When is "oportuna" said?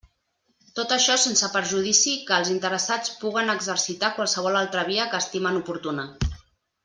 5.63-6.07